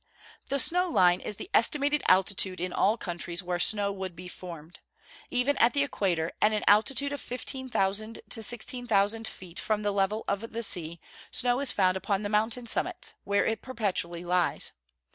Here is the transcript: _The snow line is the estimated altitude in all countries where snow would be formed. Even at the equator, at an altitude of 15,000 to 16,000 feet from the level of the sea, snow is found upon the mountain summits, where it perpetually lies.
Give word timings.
_The 0.49 0.57
snow 0.57 0.89
line 0.89 1.19
is 1.19 1.35
the 1.35 1.51
estimated 1.53 2.01
altitude 2.07 2.59
in 2.59 2.73
all 2.73 2.97
countries 2.97 3.43
where 3.43 3.59
snow 3.59 3.91
would 3.91 4.15
be 4.15 4.27
formed. 4.27 4.79
Even 5.29 5.55
at 5.57 5.73
the 5.73 5.83
equator, 5.83 6.31
at 6.41 6.51
an 6.51 6.63
altitude 6.65 7.13
of 7.13 7.21
15,000 7.21 8.21
to 8.29 8.41
16,000 8.41 9.27
feet 9.27 9.59
from 9.59 9.83
the 9.83 9.91
level 9.93 10.25
of 10.27 10.53
the 10.53 10.63
sea, 10.63 10.99
snow 11.29 11.59
is 11.59 11.69
found 11.71 11.97
upon 11.97 12.23
the 12.23 12.29
mountain 12.29 12.65
summits, 12.65 13.13
where 13.25 13.45
it 13.45 13.61
perpetually 13.61 14.25
lies. 14.25 14.71